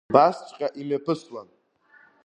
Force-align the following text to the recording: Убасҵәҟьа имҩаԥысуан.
Убасҵәҟьа 0.09 0.67
имҩаԥысуан. 0.79 1.47